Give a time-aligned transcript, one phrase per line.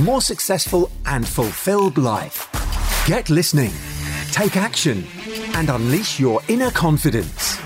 [0.00, 2.46] more successful, and fulfilled life.
[3.06, 3.72] Get listening,
[4.32, 5.06] take action,
[5.54, 7.58] and unleash your inner confidence.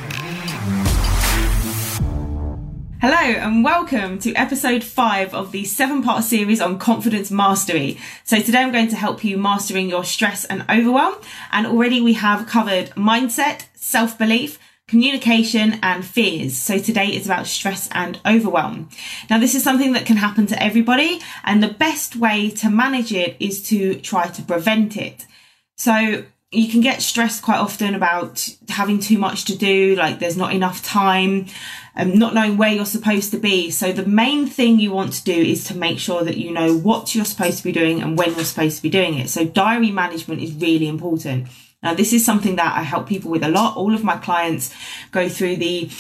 [3.01, 7.99] Hello, and welcome to episode five of the seven part series on confidence mastery.
[8.23, 11.17] So, today I'm going to help you mastering your stress and overwhelm.
[11.51, 14.61] And already we have covered mindset, self belief,
[14.93, 16.55] communication and fears.
[16.55, 18.91] So today is about stress and overwhelm.
[19.31, 23.11] Now, this is something that can happen to everybody, and the best way to manage
[23.11, 25.25] it is to try to prevent it.
[25.79, 30.37] So you can get stressed quite often about having too much to do, like there's
[30.37, 31.47] not enough time,
[31.97, 33.71] um, not knowing where you're supposed to be.
[33.71, 36.77] So the main thing you want to do is to make sure that you know
[36.77, 39.31] what you're supposed to be doing and when you're supposed to be doing it.
[39.31, 41.49] So diary management is really important.
[41.83, 43.77] Now, this is something that I help people with a lot.
[43.77, 44.75] All of my clients
[45.11, 45.91] go through the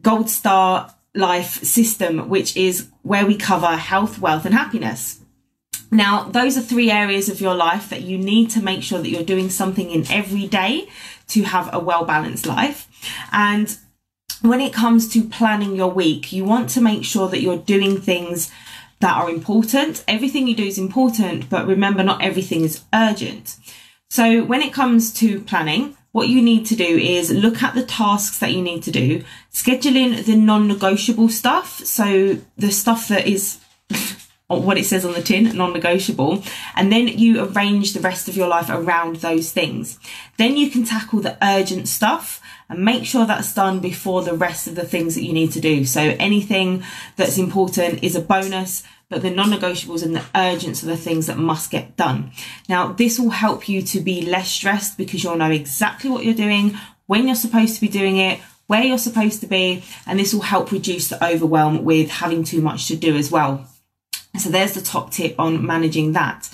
[0.00, 5.20] Gold Star Life system, which is where we cover health, wealth, and happiness.
[5.90, 9.08] Now, those are three areas of your life that you need to make sure that
[9.08, 10.88] you're doing something in every day
[11.28, 12.86] to have a well balanced life.
[13.32, 13.76] And
[14.42, 18.00] when it comes to planning your week, you want to make sure that you're doing
[18.00, 18.50] things
[19.00, 20.04] that are important.
[20.06, 23.56] Everything you do is important, but remember, not everything is urgent.
[24.10, 27.84] So when it comes to planning, what you need to do is look at the
[27.84, 31.84] tasks that you need to do, schedule in the non-negotiable stuff.
[31.84, 33.60] So the stuff that is
[34.48, 36.42] what it says on the tin, non-negotiable,
[36.74, 39.98] and then you arrange the rest of your life around those things.
[40.38, 44.66] Then you can tackle the urgent stuff and make sure that's done before the rest
[44.66, 45.84] of the things that you need to do.
[45.84, 46.82] So anything
[47.16, 51.38] that's important is a bonus but the non-negotiables and the urgents are the things that
[51.38, 52.30] must get done.
[52.68, 56.34] Now, this will help you to be less stressed because you'll know exactly what you're
[56.34, 56.76] doing,
[57.06, 60.42] when you're supposed to be doing it, where you're supposed to be, and this will
[60.42, 63.66] help reduce the overwhelm with having too much to do as well.
[64.38, 66.48] So there's the top tip on managing that.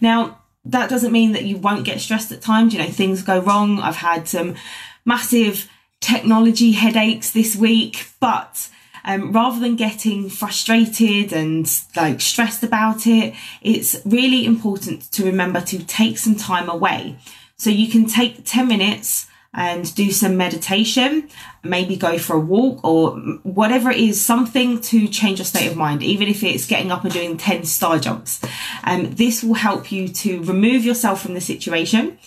[0.00, 2.72] Now, that doesn't mean that you won't get stressed at times.
[2.74, 3.78] You know, things go wrong.
[3.80, 4.56] I've had some
[5.04, 5.70] massive
[6.00, 8.68] technology headaches this week, but
[9.04, 15.60] um, rather than getting frustrated and like stressed about it, it's really important to remember
[15.62, 17.16] to take some time away.
[17.56, 21.28] So you can take 10 minutes and do some meditation,
[21.64, 25.76] maybe go for a walk or whatever it is, something to change your state of
[25.76, 28.40] mind, even if it's getting up and doing 10 star jumps.
[28.84, 32.18] Um, this will help you to remove yourself from the situation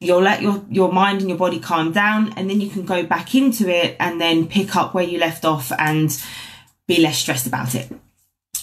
[0.00, 3.04] you'll let your, your mind and your body calm down and then you can go
[3.04, 6.22] back into it and then pick up where you left off and
[6.88, 7.92] be less stressed about it.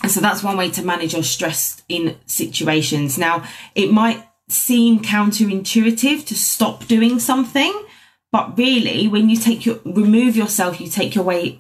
[0.02, 3.18] And so that's one way to manage your stress in situations.
[3.18, 3.44] Now,
[3.76, 7.74] it might seem counterintuitive to stop doing something,
[8.32, 11.60] but really when you take your remove yourself, you take your way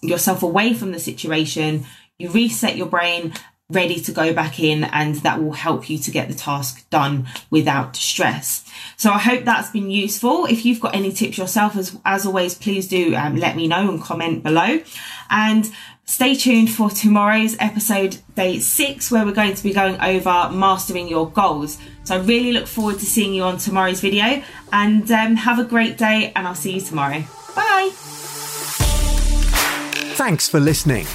[0.00, 1.86] yourself away from the situation,
[2.18, 3.32] you reset your brain
[3.70, 7.26] ready to go back in and that will help you to get the task done
[7.50, 8.68] without stress.
[8.96, 10.44] So I hope that's been useful.
[10.44, 13.88] If you've got any tips yourself, as, as always, please do um, let me know
[13.88, 14.80] and comment below.
[15.30, 15.70] And
[16.04, 21.08] stay tuned for tomorrow's episode, day six, where we're going to be going over mastering
[21.08, 21.78] your goals.
[22.04, 24.42] So I really look forward to seeing you on tomorrow's video
[24.72, 27.22] and um, have a great day and I'll see you tomorrow.
[27.54, 27.90] Bye.
[30.14, 31.06] Thanks for listening.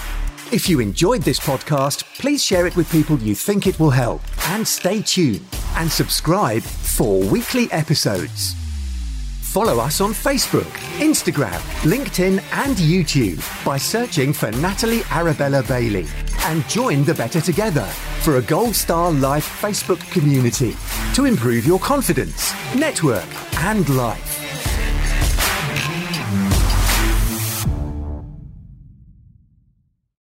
[0.51, 4.21] If you enjoyed this podcast, please share it with people you think it will help.
[4.49, 5.45] And stay tuned
[5.75, 8.55] and subscribe for weekly episodes.
[9.41, 16.05] Follow us on Facebook, Instagram, LinkedIn, and YouTube by searching for Natalie Arabella Bailey.
[16.47, 17.85] And join the Better Together
[18.21, 20.77] for a Gold Star Life Facebook community
[21.13, 23.27] to improve your confidence, network,
[23.65, 24.46] and life.